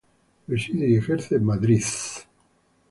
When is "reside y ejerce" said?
0.47-1.35